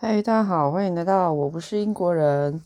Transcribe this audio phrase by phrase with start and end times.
[0.00, 2.62] 嗨，大家好，欢迎来到我不是英国人。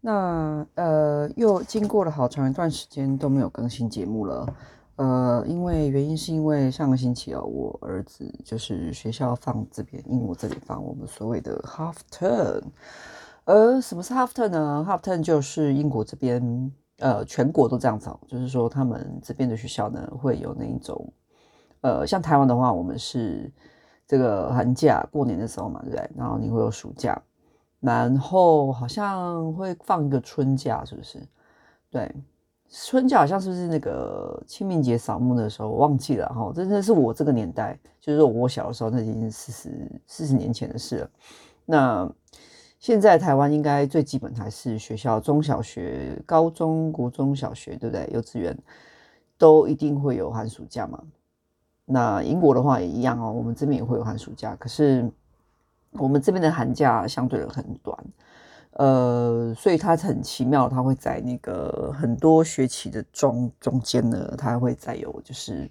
[0.00, 4.54] 那呃，又经过了好长一段时间都没有更新节目了。
[4.94, 12.62] 呃，因为原因是因为上个星期哦，我儿子就是学校放这边，英国这里放我们所谓的 half term。
[13.44, 21.12] 而什么是 half term 呢？half term 就是英国这边呃，全国都这样子，就是说他们这边的学校呢会有那一种
[21.80, 23.52] 呃，像台湾的话，我们是。
[24.10, 26.10] 这个寒假过年的时候嘛，对不对？
[26.16, 27.16] 然后你会有暑假，
[27.78, 31.22] 然后好像会放一个春假，是不是？
[31.88, 32.12] 对，
[32.68, 35.68] 春假好像是不是那个清明节扫墓的时候？
[35.68, 36.52] 我忘记了哈。
[36.52, 41.10] 真的是我这个年代，就是我小的时候，那已经四十四十年前的事了。
[41.64, 42.12] 那
[42.80, 48.10] 现在台湾应该最基本还是学校中小学、高中、国中小学，对不对？
[48.12, 48.58] 幼稚园
[49.38, 51.00] 都一定会有寒暑假嘛。
[51.92, 55.10] 那英国的话也一样哦，我们这边也会有寒暑假，可是
[55.94, 57.98] 我们这边的寒假相对的很短，
[58.74, 65.68] 呃，所以它很奇妙，它会在那个很多学期的中中间呢，它会再有就是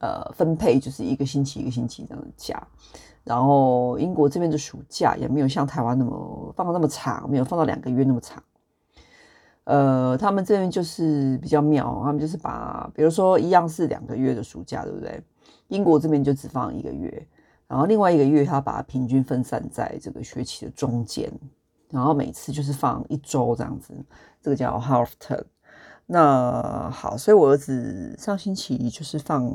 [0.00, 2.62] 呃分配，就是一个星期一个星期这样的假，
[3.24, 8.42] 然后英国这边的暑假也没有像台湾那么放到那么长，没有放到两个月那么长，
[9.64, 15.22] 呃，他们这边就是比较妙，他们就是把比如说一样是两个月的暑假，对不对？
[15.68, 17.26] 英国这边就只放一个月，
[17.66, 21.32] 然后另外一个月他把它平均分散在这个学期的中间，
[21.90, 23.94] 然后每次就是放一周这样子，
[24.42, 25.42] 这个叫 half term。
[26.06, 29.50] 那好，所以我儿子上星期就是放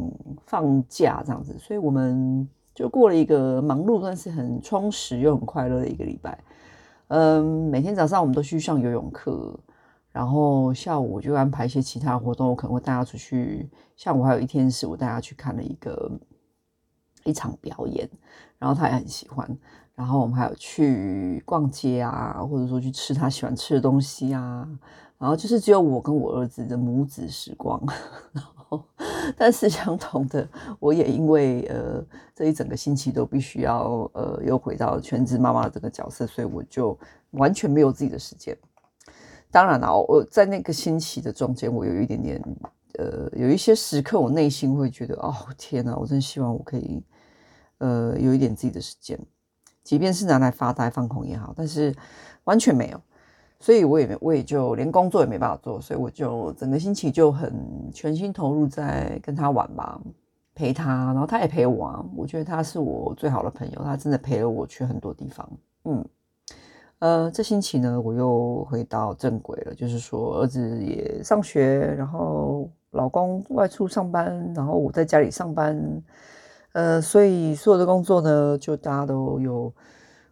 [0.46, 6.40] 放假这样子，所以我们就过了一个忙碌但是很充实又很快乐的一个礼拜。
[7.10, 9.58] 嗯，每天早上我们都去上游泳课。
[10.12, 13.70] 然后下午我就安排一些其他活动，我可能会带他出去。
[13.96, 16.12] 下午还有一天是我带他去看了一个
[17.24, 18.10] 一场表演，
[18.58, 19.58] 然后他也很喜欢。
[19.96, 24.68] 然后我们还有去逛街啊，或者说去吃他喜欢吃的东西啊。
[25.18, 27.78] 然后就是只有我跟我儿子的母子时光。
[28.32, 28.82] 然后，
[29.36, 30.48] 但是相同的，
[30.80, 32.02] 我也因为呃
[32.34, 36.98] 这一整个星期都必须要呃又回到全职妈妈这个角色，所以我就
[37.32, 38.58] 完全没有自己的时间。
[39.52, 42.40] 当然了，我在那个星期的中间，我有一点点，
[43.00, 47.04] 呃，有一些时刻，我内心会觉得，哦，天哪，我真希望我可以，
[47.80, 49.20] 呃，有一点自己的时间，
[49.84, 51.96] 即便是拿来发呆放空也好，但是
[52.44, 53.02] 完全没有，
[53.60, 57.52] 所以我也，我也就连工作也没办法做，所以我就整个星期就很
[57.92, 60.00] 全心投入在跟他玩吧，
[60.54, 65.50] 陪他，然后他也陪我啊，我觉得他是我最好的朋友，他真的陪了我去很多地方，
[65.86, 66.06] 嗯。
[67.00, 76.04] 呃，这星期呢，我又回到正轨了，就是说儿子也上学，然后老公外出上班，然后我在家里上班，
[76.74, 79.74] 呃，所以所有的工作呢，就大家都有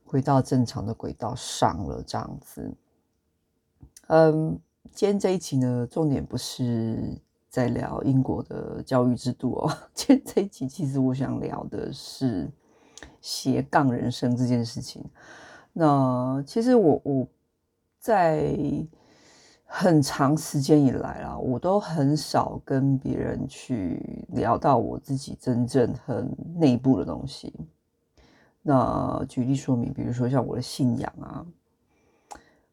[0.03, 2.73] 回到正常的轨道上了，这样子。
[4.07, 4.59] 嗯，
[4.91, 7.17] 今天这一集呢，重点不是
[7.49, 12.51] 在聊英国的教育制度哦， 今天这一集其实我想聊的是
[13.21, 15.01] 斜杠人生这件事情。
[15.79, 17.27] 那其实我我
[17.99, 18.57] 在
[19.63, 27.53] 很长时间以来啊，我都很少跟别人去聊到我自己真正很内部的东西。
[28.63, 31.45] 那举例说明，比如说像我的信仰啊，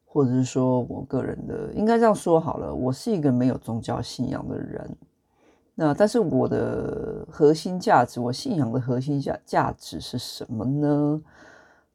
[0.03, 4.97] 或者是说我个人的，应该这样说好了，我是一个没有宗教信仰的人。
[5.75, 11.21] 那但是我的核心价值，我信仰的核心价价值是什么呢？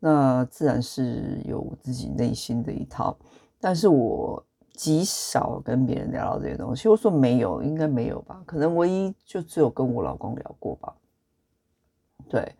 [0.02, 3.16] 那自然是有自己内心的一套，
[3.60, 6.88] 但是我极少跟别人聊到这些东西。
[6.88, 8.42] 我说没有，应该没有吧？
[8.46, 10.94] 可能唯一就只有跟我老公聊过吧。
[12.30, 12.54] 对，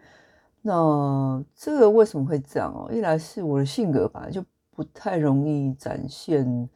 [0.60, 2.92] 那这个为什么会这样哦？
[2.92, 6.68] 一来是我的性格吧就不太容易展现，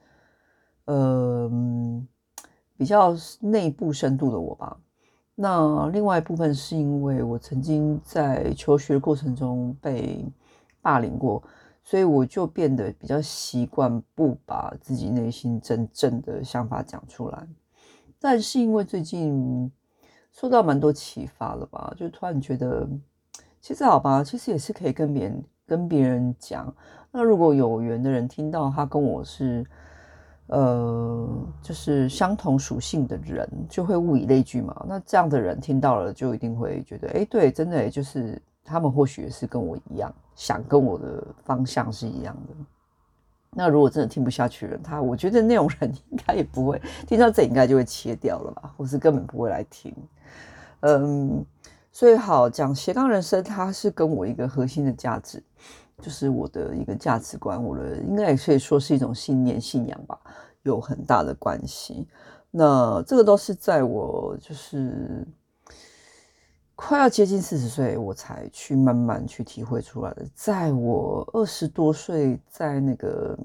[0.87, 1.51] 呃，
[2.77, 4.79] 比较内部深度的我吧。
[5.35, 10.25] 那另外一部分是因为我曾经在求学过程中被
[10.85, 11.43] 霸凌过，
[11.83, 17.49] 所以我就变得比较习惯不把自己内心真正的想法讲出来。
[18.21, 19.73] 但是因为最近
[20.31, 22.87] 受到蛮多启发了吧，就突然觉得，
[23.63, 26.71] 其实好吧，其实也是可以跟别人跟别人讲。
[27.11, 29.65] 那如果有缘的人听到他跟我是，
[30.49, 34.85] 呃，就是相同属性的人，就会物以类聚嘛。
[34.87, 38.41] 那这样的人听到了，就一定会觉得，哎，对，真的就是。
[38.65, 42.55] 他们或许也是跟我一样，想跟我的方向是一样的。
[43.57, 49.95] 那如果真的听不下去了，他我觉得那种人应该也不会听到这，应该就会切掉了吧，或是根本不会来听。
[50.81, 51.45] 嗯，
[51.93, 55.41] 所以好讲斜杠人生，它是跟我一个核心的价值，
[56.01, 60.19] 就是我的一个价值观，我的应该也可以说是一种信念、信仰吧，
[60.65, 62.09] 有很大的关系。
[62.51, 65.25] 那这个都是在我就是
[66.75, 70.27] 快要接近四十岁，我才去慢慢去体会出来的。
[70.35, 73.39] 在我二十多岁，在那个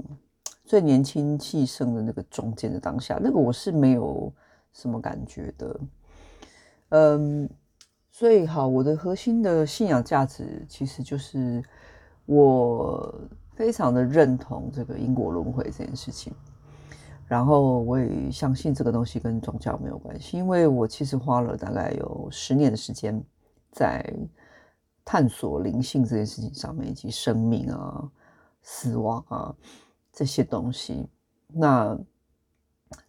[0.65, 4.31] 最年轻气盛的那个中间的当下，那个我是没有
[4.73, 5.79] 什么感觉的，
[6.89, 7.49] 嗯。
[8.11, 11.63] 所以好，我的核心的信仰价值其实就是
[12.25, 13.15] 我
[13.55, 16.33] 非常的认同这个因果轮回这件事情，
[17.29, 23.23] 然后我也相信这个东西跟宗教没有关系，因为我其实花了大概有十年的时间
[23.71, 24.03] 在
[25.05, 28.11] 探索灵性这件事情上面，以及生命啊、
[28.63, 29.55] 死亡啊
[30.11, 31.07] 这些东西。
[31.47, 31.95] 那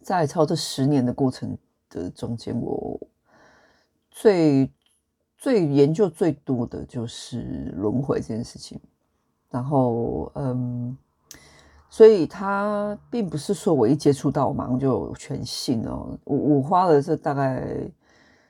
[0.01, 1.57] 在超这十年的过程
[1.89, 2.99] 的中间，我
[4.11, 4.71] 最
[5.35, 8.79] 最研究最多的就是轮回这件事情，
[9.49, 10.95] 然后嗯，
[11.91, 17.67] 所以他并不是说我一接触到我马上就全信哦，我我花了这大概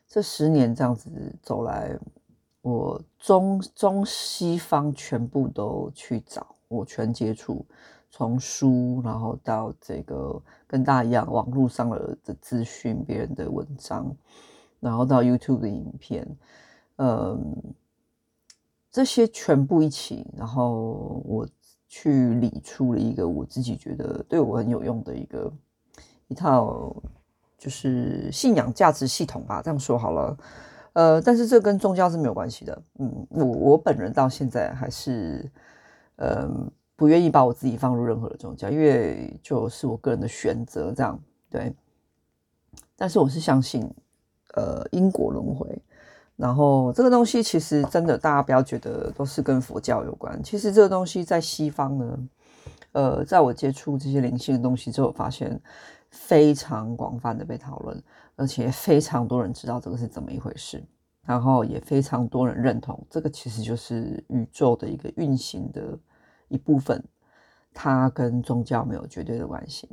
[0.07, 1.09] 这十年这样子
[1.41, 1.97] 走来，
[2.61, 7.65] 我中中西方全部都去找，我全接触，
[8.11, 14.15] 从书然后到这个跟大家一样网络上的的资讯、别人的文章，
[14.79, 16.27] 然后到 YouTube 的影片。
[16.97, 17.55] 嗯，
[18.91, 21.47] 这些全部一起，然后我
[21.93, 25.51] 去理出了一个我自己觉得对我很有用的一个
[26.29, 26.95] 一套，
[27.57, 30.37] 就是信仰价值系统吧，这样说好了。
[30.93, 32.81] 呃，但是这跟宗教是没有关系的。
[32.99, 35.51] 嗯，我我本人到现在还是，
[36.15, 36.49] 呃，
[36.95, 41.75] 不愿意把我自己放入任何的宗教，因为就是我个人的选择，这样对。
[42.95, 43.85] 但是我是相信，
[44.53, 45.77] 呃，因果轮回。
[46.41, 50.41] 然后这个东西其实真的，大家不要觉得都是跟佛教有关。
[50.41, 52.19] 其实这个东西在西方呢，
[52.93, 55.61] 呃，在我接触这些灵性的东西之后，发现
[56.09, 58.03] 非常广泛的被讨论，
[58.35, 60.83] 而且非常多人知道这个是怎么一回事，
[61.27, 65.95] 然后也非常多人认同这个其实就是宇宙的一个运行的
[66.47, 67.03] 一部分，
[67.71, 69.87] 它跟宗教没有绝对的关系。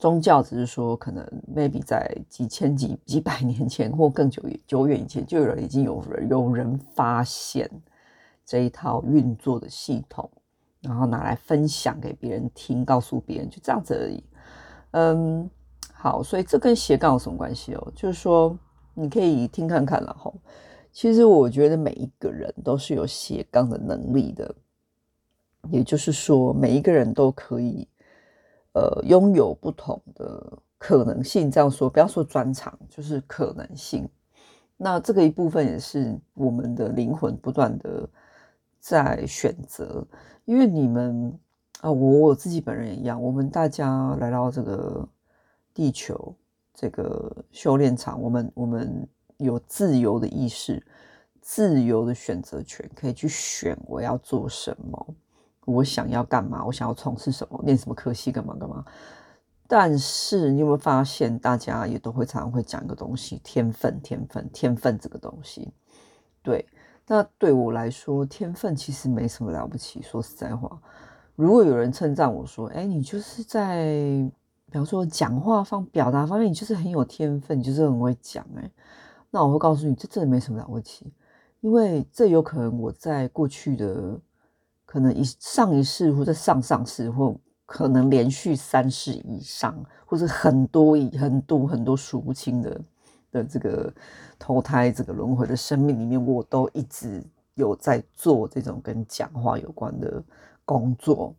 [0.00, 1.22] 宗教只是说，可能
[1.54, 7.70] maybe 在几千几几百年前或更久久远以前，就有人已经有人有人发现
[8.46, 10.28] 这一套运作的系统，
[10.80, 14.24] 然后拿来分享给别人听，告诉别人就这样子而已。
[14.92, 15.50] 嗯，
[15.92, 17.92] 好，所以这跟斜杠有什么关系哦？
[17.94, 18.58] 就是说
[18.94, 20.34] 你可以听看看，然后
[20.90, 24.54] 其实我觉得每一个人都是有斜杠的能力的，
[25.70, 27.86] 也就是说每一个人都可以。
[28.72, 34.08] 呃，拥有不同的可能性，这样说，不要说专长，就是可能性。
[34.76, 38.08] 那这个一部分也是我们的灵魂不断的
[38.78, 40.06] 在选择，
[40.44, 41.38] 因为你们
[41.80, 45.06] 啊，我我自己本人也一样，我们大家来到这个
[45.74, 46.34] 地球
[46.72, 49.06] 这个修炼场，我们我们
[49.36, 50.82] 有自由的意识，
[51.42, 55.14] 自由的选择权，可以去选我要做什么。
[55.70, 56.64] 我想要干嘛？
[56.64, 57.60] 我想要从事什么？
[57.64, 58.32] 念什么科系？
[58.32, 58.84] 干嘛干嘛？
[59.72, 65.72] 但是你有没有发现，大家也都会常常会讲一个东西：天分，天分，天分这个东西。
[66.42, 66.66] 对，
[67.06, 70.02] 那对我来说，天分其实没什么了不起。
[70.02, 70.76] 说实在话，
[71.36, 73.84] 如果有人称赞我说：“哎，你就是在，
[74.66, 78.68] 比方说讲话方表达方面，你就是很有天分，你就是很会讲。”哎，
[79.30, 81.12] 那我会告诉你，这真的没什么了不起，
[81.60, 84.20] 因为这有可能我在过去的。
[84.90, 87.32] 可能一上一世或者上上世，或
[87.64, 92.80] 可能连续三世以上，或者很多很多很多数不清的
[93.30, 93.94] 的这个
[94.36, 97.22] 投胎这个轮回的生命里面，我都一直
[97.54, 100.20] 有在做这种跟讲话有关的
[100.64, 101.36] 工作，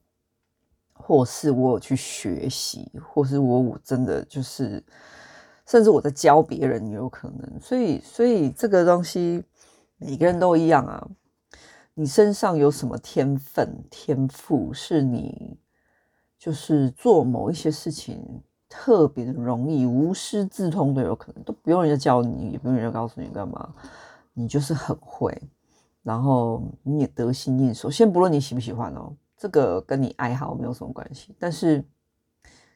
[0.93, 4.81] 或是我有去学习，或是我我真的就是，
[5.65, 7.59] 甚至我在教别人也有可能。
[7.59, 9.43] 所以，所以这个东西
[9.97, 11.05] 每个人都一样啊。
[11.93, 15.59] 你身上有什么天分、天赋，是你
[16.39, 23.75] 就是做某一些事情特别的容易、无师自通的，有可能都不用人家教你，也不用人家告诉你干嘛，
[24.33, 25.37] 你就是很会，
[26.01, 27.91] 然后你也得心应手。
[27.91, 31.83] 先不论你喜不喜欢哦，这个跟你爱好没有什么关系，但是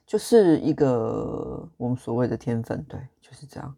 [0.05, 3.73] 就是一个我们所谓的天分，对，就是这样。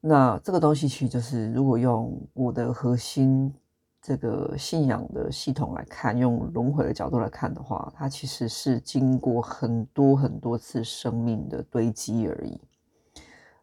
[0.00, 3.54] 那这个东西其实就是，如果用我的核心。
[4.02, 12.60] 这个信仰的系统来看，用轮回的角度来看的话，它其实是经过很多很多次生命的堆积而已。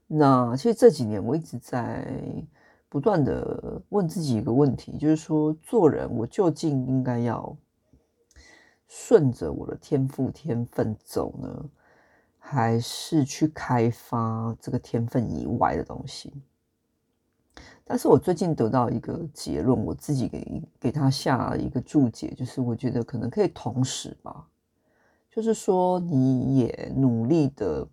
[0.08, 2.08] 那其实这几年我一直在
[2.88, 7.56] 不断的问自己一个问题，就是说做人我究竟应该要
[8.88, 11.70] 顺着我的天赋天分走呢，
[12.38, 16.34] 还是去开发这个天分以外的东西？
[17.92, 24.48] 但是我最近得到一个结论，我自己给给他下一个注解，就是我觉得可能可以同时吧，
[25.32, 27.88] 就是说你也努力的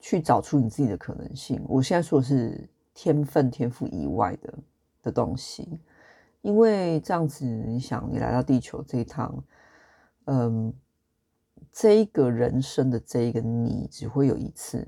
[0.00, 1.64] 去找出你自己的可能性。
[1.68, 4.54] 我现在说的是天分、天赋以外的
[5.00, 5.78] 的东西，
[6.42, 9.44] 因为这样子，你想，你来到地球这一趟，
[10.24, 10.74] 嗯，
[11.72, 14.84] 这一个人生的这一个你只会有一次。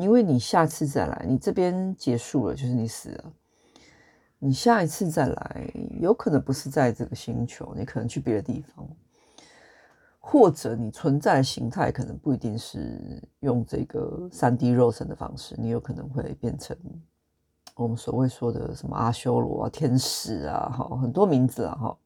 [0.00, 3.32] 因为你下次再来，你这边结束了，就是你死了。
[4.42, 8.88] 你下一次再来，有可能不是在这个星球，你可能去别的地方，
[10.18, 16.74] 或者你存在的形态可能不一定是用这个三 D 肉身的方式，你有可能会变成
[17.74, 21.98] 我们所谓说的什么阿修罗啊、天使啊，哈，很多名字啊，哈，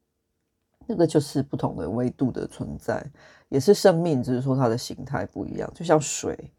[0.88, 3.04] 那个就是不同的维度的存在，
[3.48, 6.50] 也是生命，只是说它的形态不一样，就像水。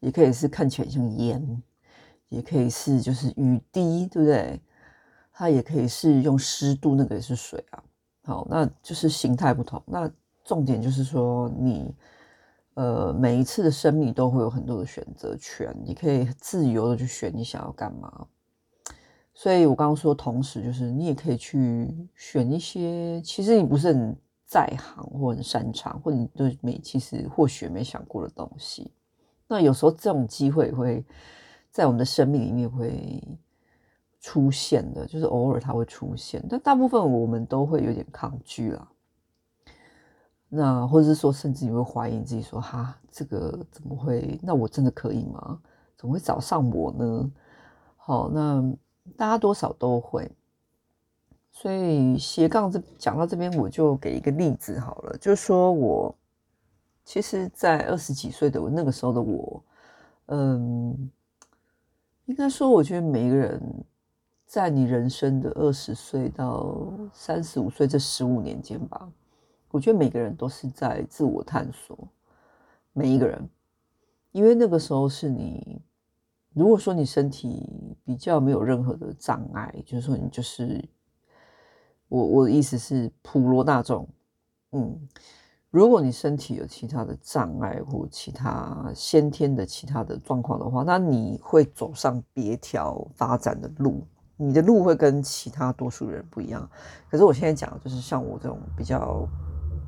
[0.00, 1.62] 也可以是看起来像烟，
[2.28, 4.60] 也可以是就是雨滴，对不对？
[5.32, 7.82] 它也可以是用湿度，那个也是水啊。
[8.22, 9.82] 好，那就是形态不同。
[9.86, 10.10] 那
[10.44, 11.94] 重点就是说你，
[12.74, 18.26] 呃每一次的生命都会有很多的选择权，你可以自由的去选你想要干嘛。
[19.32, 24.14] 所以我刚刚说，同时就是你也可以去选一些，其实你不是很
[24.44, 28.90] 在行或很擅长，或者你对没其实或许没想过的东西。
[29.50, 31.04] 那有时候这种机会会
[31.72, 33.20] 在我们的生命里面会
[34.20, 38.88] 出现的，就是偶尔它会出现，但大部分我们都会有点抗拒啦。
[40.48, 44.38] 那或者是说，甚至你会怀疑自己说：“哈，这个怎么会？
[44.40, 45.60] 那我真的可以吗？
[45.96, 47.32] 怎么会找上我呢？”
[47.98, 48.62] 好，那
[49.16, 50.30] 大家多少都会。
[51.50, 56.14] 所以斜杠这讲到这边，我就给一个例子好了，就是说我。
[57.10, 59.64] 其实，在二十几岁的我，那个时候的我，
[60.26, 61.10] 嗯，
[62.26, 63.60] 应该说，我觉得每一个人
[64.46, 69.10] 在你人生的二十岁到三十五岁这十五年间吧，
[69.72, 71.98] 我觉得每个人都是在自我探索。
[72.92, 73.50] 每一个人，
[74.30, 75.82] 因为那个时候是你，
[76.52, 80.88] 如果说你身体比较没有任何的障碍，就是说你就是
[82.06, 84.08] 我，我的意思是普罗大众，
[84.70, 85.08] 嗯。
[85.70, 94.04] 如果你身体有其他的障碍或其他先天的其他的状况的话，那你会走上别条发展的路，
[94.36, 96.68] 你的路会跟其他多数人不一样。
[97.08, 99.24] 可是我现在讲的就是像我这种比较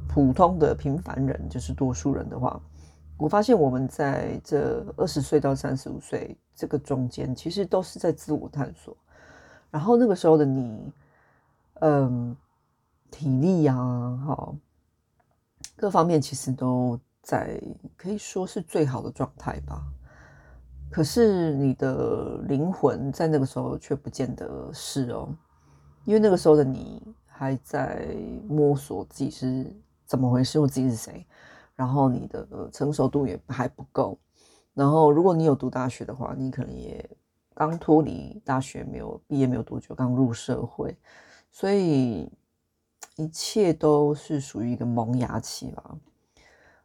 [0.08, 2.60] 普通的平凡人，就是多数人的话，
[3.16, 8.96] 我发现我们在这二十岁到三十五岁这个中间，其实都是在自我探索。
[9.68, 10.92] 然后那个时候的你，
[11.80, 12.36] 嗯，
[13.10, 13.74] 体力呀，
[14.24, 14.54] 好。
[15.82, 17.60] 各方面其实都在，
[17.96, 19.82] 可以说是最好的状态吧。
[20.88, 25.28] 可是你的灵魂在那个时候却不见得是哦，
[26.04, 28.14] 因为那个时候的你还在
[28.46, 29.66] 摸索自己是
[30.06, 31.26] 怎么回事，我自己是谁，
[31.74, 34.16] 然后你的成熟度也还不够。
[34.74, 37.04] 然后如果你有读大学的话，你可能也
[37.54, 40.96] 刚脱离大学，没有毕业没有多久，刚入社会，
[41.50, 42.30] 所以。
[43.16, 45.98] 一切都是属于一个萌芽期吧。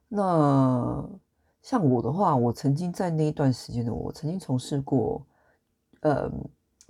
[0.10, 1.10] 那
[1.62, 5.26] 像我的话，我曾经在那一段时间的我曾经从事过，
[6.02, 6.30] 呃，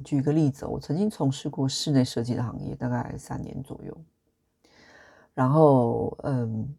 [0.04, 3.98] 举一个例子，我曾经从事过室内设计的行业，大概三年左右。
[5.34, 6.76] 然后，嗯，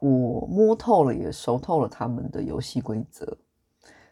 [0.00, 3.36] 我摸透了，也熟透了他们的游戏规则。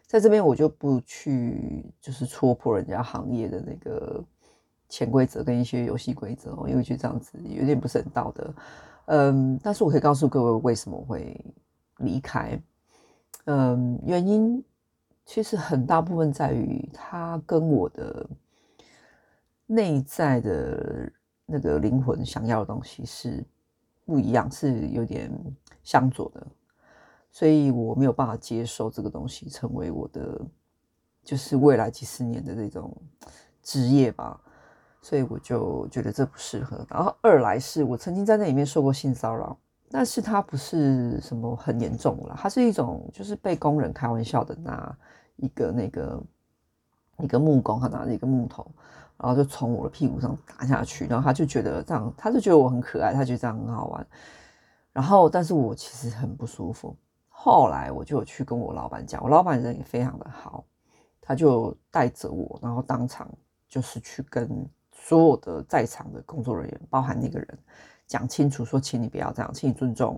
[0.05, 4.23] 在这边，我就不去就是戳破人家行业的那个。
[4.93, 8.53] 潜规则跟一些游戏规则哦，因为觉得这样子有点不是很道德，
[9.05, 11.43] 嗯，但是我可以告诉各位为什么会
[11.97, 12.61] 离开，
[13.45, 14.63] 嗯，原因
[15.25, 18.29] 其实很大部分在于他跟我的
[19.65, 21.11] 内在的
[21.47, 23.43] 那个灵魂想要的东西是
[24.05, 25.31] 不一样，是有点
[25.83, 26.45] 相左的，
[27.31, 30.39] 所以我没有办法接受这个东西成为我的
[31.23, 32.95] 就是未来几十年的这种
[33.63, 34.39] 职业吧。
[35.03, 36.83] 所以我就觉得这不适合。
[36.89, 39.55] 然后二来是我曾经在那里面受过性骚扰，
[39.91, 44.97] 但是它不是什么很严重啦，它是一种就是被工人开玩笑的拿
[45.35, 46.23] 一个那个
[47.19, 48.65] 一个木工，他拿着一个木头，
[49.17, 54.07] 然后就从我的屁股上打下去，然后他就觉得这样，他就觉得我很可爱，他觉得这样很好玩。
[54.93, 56.95] 然后，但是我其实很不舒服。
[57.27, 60.63] 后来我就去跟我老板讲，我老板人也非常的好。
[61.19, 63.29] 他就带着我，然后当场
[63.67, 64.67] 就是去跟
[65.05, 67.59] 所有的在场的工作人员，包含那个人，
[68.07, 70.17] 讲清楚说，请你不要这样，请你尊重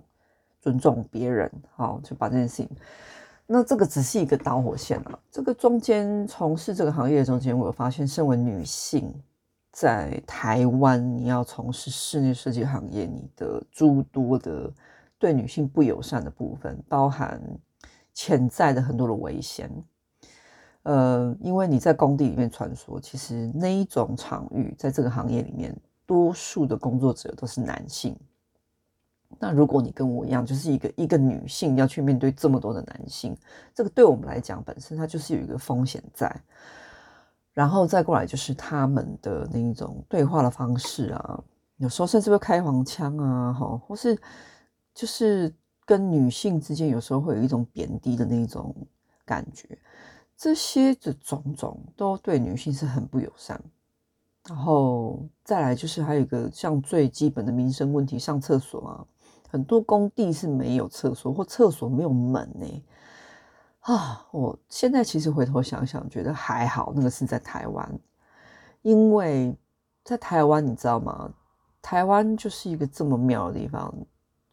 [0.61, 2.69] 尊重别人，好，就把这件事情。
[3.47, 9.11] 那这个只是一个导火线啊，这个中间从事这个行业的中间，我有发现，身为女性
[9.71, 14.71] 在台湾，你要从事室内设计行业，你的诸多的
[15.17, 17.41] 对女性不友善的部分，包含
[18.13, 19.67] 潜在的很多的危险。
[20.85, 25.75] 呃，因为你在工地里面穿梭，其实那一种场域，在这个行业里面，
[26.05, 28.15] 多数的工作者都是男性。
[29.39, 33.35] 那如果你跟我一样，就是一个一个女性要去面对这么多的男性，
[33.73, 36.33] 这个对我们来讲，本身它就是有一个风险在。
[37.51, 41.43] 然后再过来就是他们的那一种对话的方式啊，
[41.77, 44.15] 有时候甚至会开黄腔啊，哈，或是
[44.93, 45.51] 就是
[45.83, 48.75] 跟女性之间有时候会有一种贬低的那种
[49.25, 49.77] 感觉。
[50.37, 53.59] 这些的种种都对女性是很不友善，
[54.47, 59.05] 然后再来就是还有一个像最基本的民生问题，上厕所啊，
[59.49, 62.83] 很多工地是没有厕所或厕所没有门呢。
[63.79, 67.99] 啊，我现在其实回头想想，觉得还好，那个是在台湾，
[68.81, 69.55] 因为
[70.03, 71.33] 在台湾你知道吗？
[71.81, 73.93] 台湾就是一个这么妙的地方。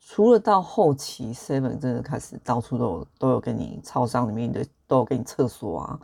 [0.05, 6.01] 除了到后期，Seven 真的开始到处都有都有给你，超商里面的都有给你厕所啊。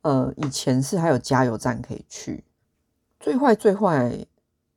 [0.00, 2.42] 呃，以前是还有加油站可以去。
[3.20, 4.26] 最坏最坏，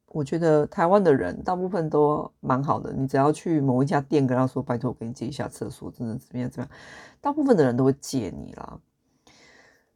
[0.07, 2.91] 我觉得台湾的人大部分都蛮好的。
[2.91, 6.77] 你只要去某一家店跟他说：“拜托，我给你借一下厕所。”真的怎么样怎么样？
[7.21, 8.79] 大部分的人都会借你啦。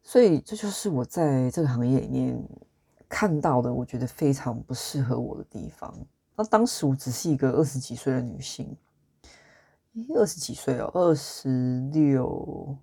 [0.02, 2.42] 所以这就是我在这个行业里面
[3.08, 5.94] 看到的，我觉得非常不适合我的地方。
[6.36, 8.76] 那当时我只是一个二十几岁的女性，
[10.16, 12.76] 二十几岁哦，二十六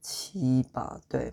[0.00, 1.32] 七吧，对，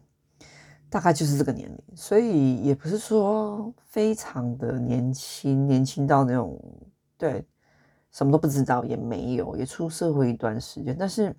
[0.91, 6.61] 大概就是这个年龄，所以也不是说非常的年轻，年轻到那种
[7.17, 7.43] 对
[8.11, 11.35] 什么都不知道也没有，也出社会一段时间，但是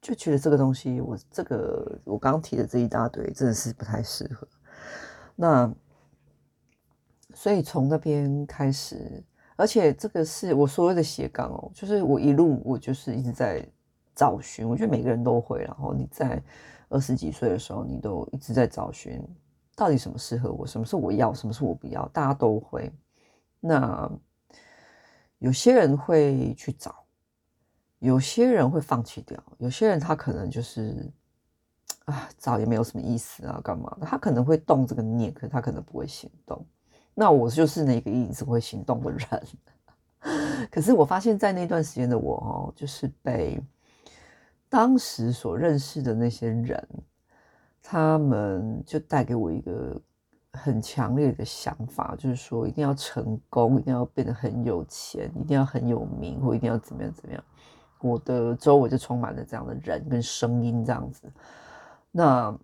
[0.00, 4.46] 就觉得这个东西，我这个我刚刚提的这一大堆真的是不太适合。
[5.34, 5.74] 那。
[7.34, 9.22] 所以从那边开始，
[9.56, 13.66] 而且这个是我所谓的斜杠哦，就是我一路我就是一直在
[14.14, 14.68] 找寻。
[14.68, 16.42] 我觉得每个人都会，然后你在
[16.88, 19.22] 二十几岁的时候，你都一直在找寻，
[19.74, 22.92] 到底什么适合我，什么是我要，什么是我不要，大家都会。
[23.60, 24.10] 那
[25.38, 27.04] 有些人会去找，
[27.98, 31.10] 有些人会放弃掉，有些人他可能就是
[32.04, 33.96] 啊，找也没有什么意思啊，干嘛？
[34.02, 36.64] 他可能会动这个念，可是他可能不会行动。
[37.14, 43.60] 那我就是那个一直会行动的人， 可是我发现，在那段时间的我哦，就是被
[44.68, 46.88] 当时所认识的那些人，
[47.82, 50.00] 他们就带给我一个
[50.52, 57.44] 很强烈的想法，就是说一定要成功，一定要变得很有钱，一定要很有名，或一定要怎么样怎么样。
[58.00, 61.30] 我的周围就充满了这样的人跟声音，这样子。
[62.10, 62.58] 那。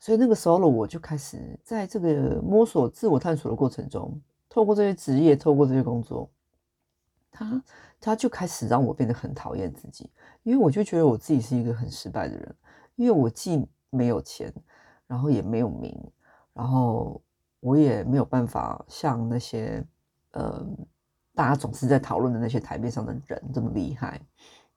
[0.00, 6.30] 所以那个时候的我就开始在这个摸索、自我探索的过程中，透过这些职业，透过这些工作，
[7.30, 7.64] 他
[8.00, 10.08] 他就开始让我变得很讨厌自己，
[10.42, 12.56] 因为我就觉得我自己是一个很失败的人，
[12.96, 14.50] 因为我既没有钱，
[15.06, 15.94] 然后也没有名，
[16.54, 17.20] 然后
[17.60, 19.84] 我也没有办法像那些
[20.30, 20.66] 呃
[21.34, 24.18] 大家总是在讨论的那些台面上的人这么厉害。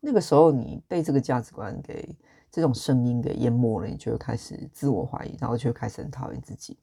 [0.01, 2.13] 那个时候，你被这个价值观给。
[2.53, 6.77] 这种声音给淹没了，你就会开始自我怀疑，然后就会开始很讨厌自己。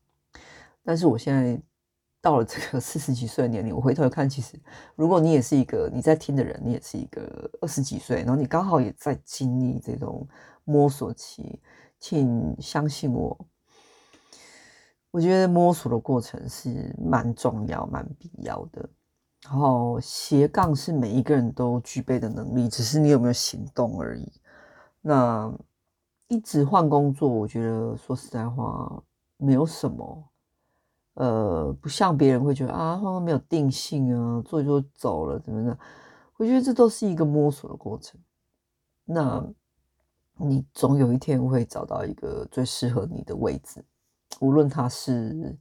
[0.83, 1.63] 但是我现在
[2.21, 4.59] 到了这个 四十几岁的年龄，我回头看，其实
[4.97, 10.27] 如果你也是一个你在听的人，你也是一个二十几岁，然后你刚好也在经历这种
[10.65, 11.61] 摸索期，
[12.01, 13.47] 请相信我，
[15.13, 18.91] 我觉得摸索的过程是蛮重要、蛮必要的。
[19.45, 24.33] 然后斜杠是每一个人都具备的能力，只是你有没有行动而已。
[25.03, 25.51] 那
[26.29, 29.03] 一直换工作，我觉得说实在话
[29.39, 30.29] 没有什么，
[31.15, 35.79] 呃，不像别人会觉得啊，换工没有定性啊，做一做走了怎么样？
[36.37, 38.21] 我觉得这都是一个摸索的过程。
[39.05, 39.43] 那
[40.37, 43.85] 你总有一天会找到一个最适合你的位置，
[44.41, 45.59] 无论它是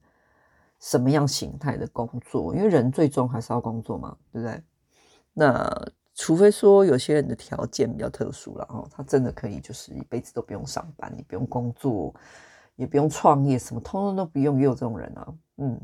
[0.80, 4.62] 什么样形态的工作，因为人最终还是要工作嘛，对不对？
[5.34, 5.92] 那。
[6.22, 12.14] 除非说有些人的条件比较特殊了哈，他真的可以就是一辈子都不用上班，你不用工作，
[12.76, 15.80] 也不用创业，什么通通都不用，也有这种人啊，嗯。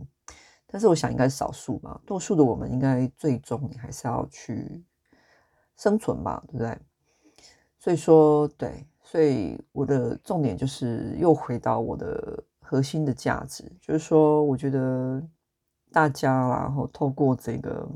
[0.67, 4.83] 但是我想应该是少数吧，多数的我们应该最终你还是要去
[5.77, 6.77] 生存吧，对不对？
[7.79, 15.23] 所以说，对，所以我的重点就是又回到我的核心的价值，就是说，我觉得
[15.93, 17.87] 大家然后透过这个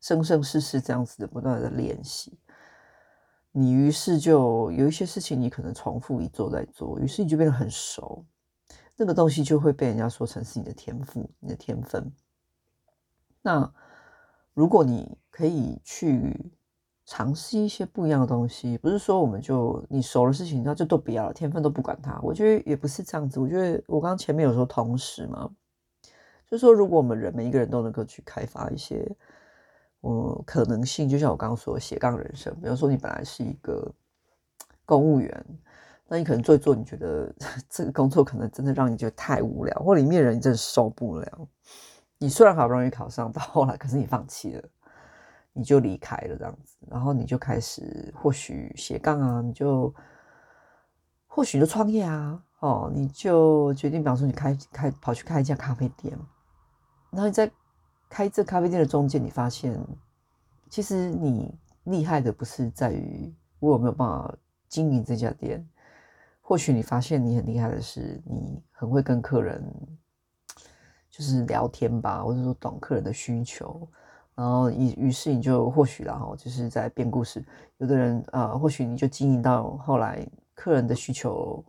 [0.00, 2.38] 生生世世这样子的不断的练习，
[3.52, 8.24] 你于是就有一些事情你可能重复一做再做，于是你就变得很熟，
[8.96, 12.12] 那个东西就会被人家说成是你的天赋、你的天分。
[13.42, 13.72] 那
[14.54, 16.52] 如果你可以去。
[17.10, 22.20] 尝试一些不一样的东西，不是说我们就你熟的事情，那就都不要了，天分都不管它。
[22.22, 23.40] 我觉得也不是这样子。
[23.40, 25.50] 我觉得我刚刚前面有说同时嘛，
[26.46, 29.10] 就是说如果我们人每一个人都能够去开发一些，
[30.00, 32.54] 呃，可能性，就像我刚刚说斜杠人生。
[32.60, 33.92] 比如说你本来是一个
[34.84, 35.46] 公务员，
[36.06, 37.34] 那你可能做一做，你觉得
[37.68, 41.48] 这个工作可能真的让你觉得太无聊，或里面人真的受不了。
[42.18, 44.68] 你虽然好不容易考上，到后来可是你放弃了。
[45.54, 49.92] 你就离开了这样子，然后你就开始或许斜杠啊，你就
[51.26, 56.16] 或许就创业啊，哦，你就决定，比方说你开开跑去开一家咖啡店，
[57.10, 57.50] 然后你在
[58.08, 59.78] 开这咖啡店的中间，你发现
[60.70, 64.34] 其实你厉害的不是在于我有没有办法
[64.68, 65.66] 经营这家店，
[66.40, 69.62] 或许你发现你很厉害的是你很会跟客人
[71.10, 73.88] 就是聊天吧，或者说懂客人的需求。
[74.34, 77.44] 然后于于是你就或许然后就是在编故事。
[77.78, 81.64] 有的人啊、或许你就经营到后来客人的需求，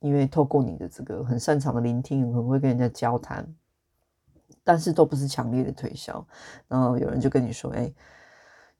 [0.00, 3.46] 因为透过你的这个很擅长的聆听，很会跟人家交谈，
[4.64, 6.26] 但是都不是强烈的推销。
[6.68, 7.92] 然后有人就跟你说：“哎，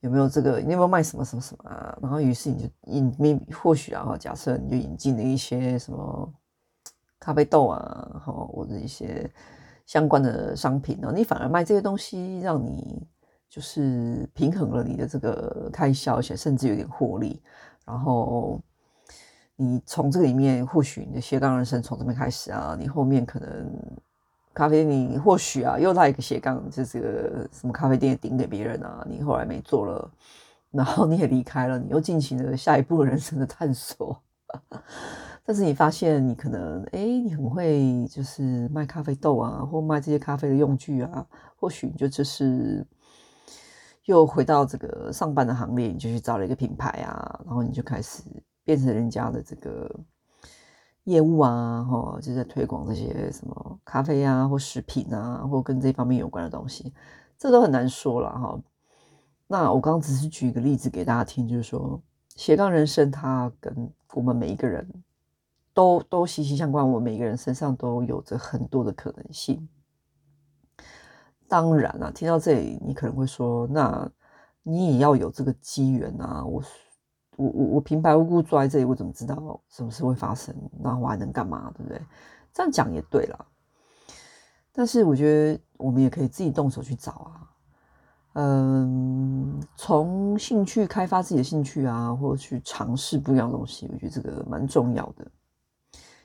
[0.00, 0.58] 有没有这个？
[0.60, 6.32] 你有没有卖什么什么什么啊？”然后于是你就引，或许然后假设你就引进了一些什么
[7.18, 9.30] 咖啡豆啊，然后或者一些
[9.86, 13.06] 相关的商品呢，你反而卖这些东西，让你。
[13.50, 17.42] 就是平衡了你的这个开销，而且甚至有点获利。
[17.84, 18.62] 然后
[19.56, 23.68] 你从这里面，或许你的斜杠人生从这边开始啊，你后面可能
[24.60, 30.10] 咖啡你或许啊又来一个斜杠，就是个什么咖啡店顶给别人啊，你后来没做了，
[30.70, 34.20] 然后你也离开了，你又进行了下一步人生的探索。
[35.46, 42.86] 但是你发现你可能哎，你很会就是卖咖啡豆啊，或卖这些咖啡的用具啊，或许你就就是。
[44.06, 48.22] 又回到这个上班的行列，你就去找了一个品牌啊，然后你就开始
[48.64, 49.88] 变成人家的这个
[51.04, 56.92] 业务啊，哈，就在推广这些什么咖啡啊，或食品啊，或跟这方面有关的东西，
[57.38, 58.60] 这都很难说了哈。
[59.46, 62.00] 那我刚刚只是举一个例子给大家听，就是说
[62.36, 64.86] 斜杠人生它跟我们每一个人
[65.72, 69.68] 都都息息相关，我们每一个人身上都有着很多的可能性。
[71.48, 74.08] 当然啊，听到这里，你可能会说：“那
[74.62, 76.44] 你也要有这个机缘啊！
[76.44, 76.62] 我
[77.40, 80.54] 我我我平白无故坐在这里，我怎么知道什么事会发生？
[80.78, 81.72] 那我还能干嘛？
[81.74, 81.98] 对不对？”
[82.52, 83.46] 这样讲也对啦。
[84.72, 87.50] 但是我觉得我们也可以自己动手去找啊，
[88.34, 95.26] 嗯，从兴趣开发自己的兴趣啊，或者去尝试不一样的东西，我觉得这个蛮重要的。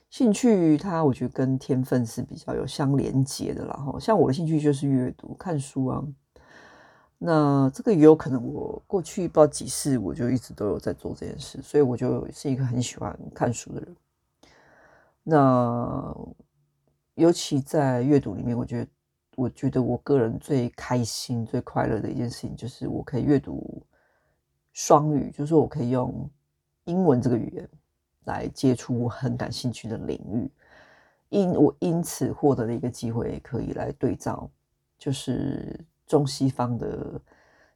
[0.09, 3.73] 兴趣，它我觉得跟天分是比较有相连接的啦。
[3.73, 6.03] 哈，像我的兴趣就是阅读、看书啊。
[7.17, 13.95] 那这个也有可能，我过去不知道几世，我就一直都有在做这件事，所以我就是一个很喜欢看书的人。
[15.23, 16.15] 那
[17.15, 18.91] 尤其在阅读里面，我觉得，
[19.35, 23.81] 我觉得我个人最开心、最快乐的一件事情，就是我可以阅读
[24.73, 26.29] 双语，就是我可以用
[26.83, 27.69] 英文这个语言。
[28.25, 30.49] 来接触我很感兴趣的领域，
[31.29, 34.49] 因我因此获得了一个机会，可以来对照，
[34.97, 37.21] 就是中西方的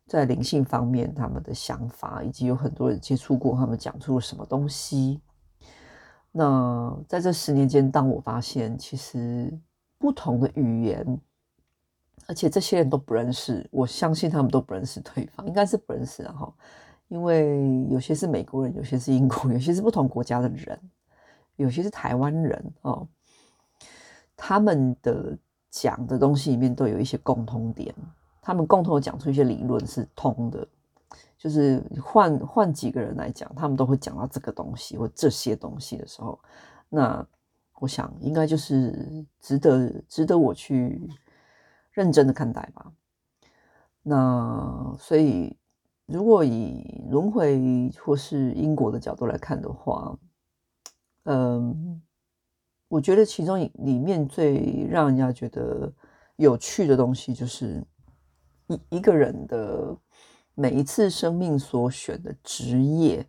[0.06, 5.22] 在灵性方面他们的想法，以及有很多人接触过他们讲出了什么东西。
[6.32, 9.52] 那在这十年间，当我发现其实
[9.98, 11.20] 不同的语言，
[12.28, 16.54] 而且这些人都不认识，我相信他们都不认识对方，应该是不认识，然后。
[17.08, 20.80] 因为有些是美国人，有些是英国，有些是不同国家的人，
[21.56, 23.08] 有些是台湾人哦。
[24.38, 25.36] 他们的
[25.72, 27.96] 讲的东西里面都有一些共通点，
[28.42, 30.68] 他们共同讲出一些理论是通的，
[31.38, 36.40] 就是换换几个人来讲，他们都会讲到这个东西或这些东西的时候，
[36.90, 37.26] 那
[37.80, 41.10] 我想应该就是值得值得我去
[41.92, 42.92] 认真的看待吧。
[44.04, 45.56] 那所以。
[46.12, 50.18] 如果以轮回或是因果的角度来看的话，
[51.26, 52.02] 嗯，
[52.88, 55.94] 我觉得其中里面最让人家觉得
[56.38, 57.86] 有趣的东西，就是
[58.70, 59.98] 一一个人的
[60.54, 63.28] 每一次生命所选的职业，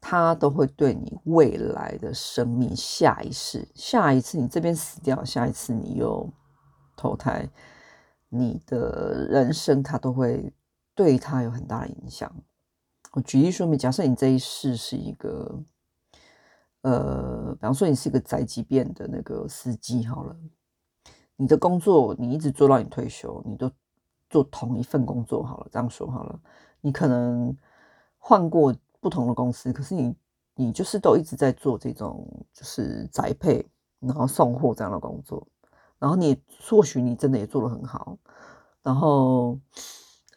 [0.00, 6.30] 它都会对你未来的生命下一世，下一次你这边死掉，下一次你又
[6.94, 7.48] 投胎，
[8.28, 10.52] 你的人生它都会
[10.94, 12.30] 对它有很大的影响。
[13.12, 15.64] 我举例说明，假设你这一世是一个，
[16.82, 20.36] 呃，比方说你是一个宅急便的那个司机好了，
[21.36, 23.70] 你的工作你一直做到你退休，你都
[24.28, 26.40] 做同一份工作好了，这样说好了，
[26.80, 27.56] 你可能
[28.18, 28.74] 换过。
[29.00, 30.16] 不同的公司，可是你
[30.56, 33.64] 你就是都一直在做这种就是宅配，
[34.00, 35.46] 然后送货这样的工作，
[36.00, 36.36] 然后你
[36.68, 38.18] 或许你真的也做得很好，
[38.82, 39.56] 然后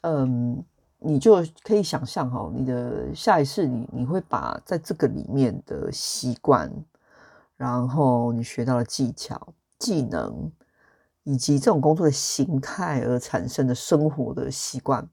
[0.01, 0.63] 嗯，
[0.99, 6.71] 你就可以想象哈，你的下一世你你会把在这个里面的习惯，
[7.57, 10.51] 然后你学到的技巧、技能，
[11.23, 15.09] 以及这种工作的形态而产生的生活的习惯，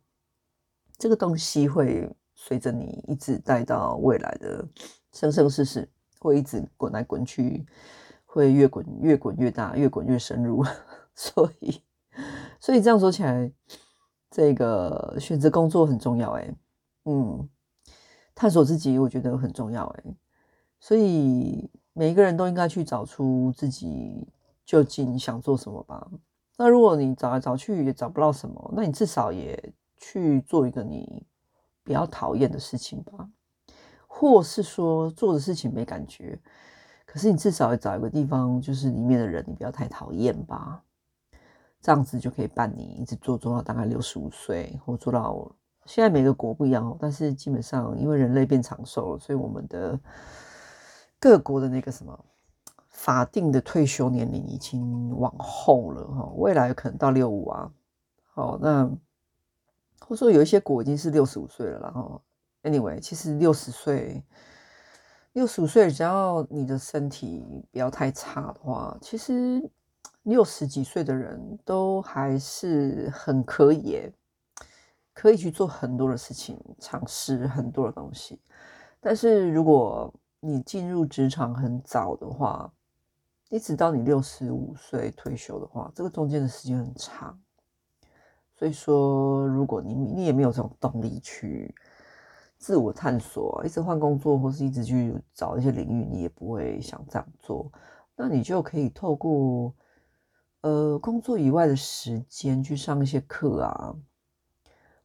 [0.99, 2.11] 这个东西会。
[2.40, 4.64] 随着你一直带到未来的
[5.11, 5.90] 生生世世，
[6.21, 7.66] 会一直滚来滚去，
[8.25, 10.64] 会越滚越滚越大，越滚越深入。
[11.16, 11.83] 所以，
[12.61, 13.53] 所以这样说起来，
[14.31, 16.55] 这个选择工作很重要诶。
[17.07, 17.49] 嗯，
[18.37, 20.16] 探索自己我觉得很重要诶。
[20.79, 24.29] 所以每一个人都应该去找出自己
[24.68, 26.07] 究竟想做什么吧。
[26.59, 31.26] 那如果你找来找去也找不到什么，那你至少也去做一个你。
[31.85, 33.31] 比较讨厌的事情吧，
[34.07, 36.38] 或是说做的事情没感觉，
[37.07, 40.83] 可是你至少要找一个地方，就是里面的人你不要太讨厌吧，
[41.81, 45.50] 这样子就可以伴你一直做做到大概六十五岁，或做到
[45.87, 49.98] 现在每个国不一样，但是基本上因为人类变长寿了，所以我们的
[51.18, 52.22] 各国的那个什么
[52.98, 57.70] 法定的退休年龄已经往后了哈，未来可能到六五啊，
[58.34, 58.90] 好那。
[60.00, 62.22] 或者说有一些国已经是六十五岁了，然后
[62.62, 64.24] ，anyway，其实六十岁，
[65.34, 69.61] 六十五岁只要你的身体不要太差的话，其实
[70.22, 74.11] 六十几岁的人都还是很可以，
[75.12, 78.40] 可以去做很多的事情，尝试很多的东西。
[79.00, 82.72] 但是如果你进入职场很早的话，
[83.48, 87.38] 一直到你六十五岁退休的话，这个中间的时间很长。
[88.54, 91.72] 所以说，如果你你也没有这种动力去
[92.58, 97.70] 自我探索，一直换工作，或是一直去找一些领域，你也不会想这样做。
[98.16, 99.72] 那你就可以透过
[100.62, 103.94] 呃工作以外的时间去上一些课啊，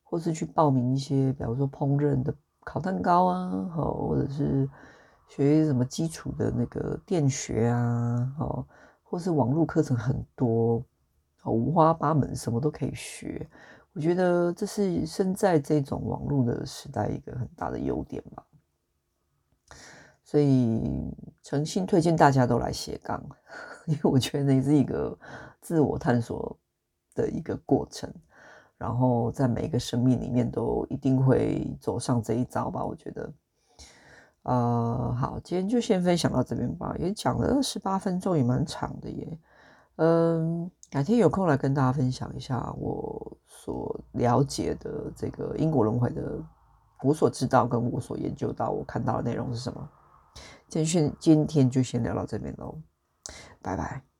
[0.01, 4.67] 或是去报名一些，比如说烹饪的烤蛋糕啊，好，或者是
[5.35, 8.67] 学什么基础的那个电学啊，哦，
[9.01, 10.83] 或是网络课程很多。
[11.45, 13.49] 五花八门，什么都可以学。
[13.93, 18.45] 我觉得这是生在这种网络的时代一个很大的优点吧。
[20.23, 23.21] 所以诚心推荐大家都来斜杠，
[23.87, 25.17] 因为我觉得那是一个
[25.59, 26.55] 自我探索
[27.15, 28.07] 的一个过程。
[28.77, 32.85] 然后在每一个生命里面都一定会走上这一遭吧。
[32.85, 33.33] 我觉得，
[34.43, 36.95] 呃，好，今天就先分享到这边吧。
[36.97, 39.39] 也讲了二十八分钟，也蛮长的耶。
[39.97, 40.71] 嗯。
[40.93, 46.39] 改天有空来跟大家分享一下我所了解的这个因果轮回的，
[47.01, 49.89] 我所知道跟我所研究到我看到的内容是什么。
[50.67, 52.77] 今天今天就先聊到这边喽，
[53.59, 54.12] 拜拜。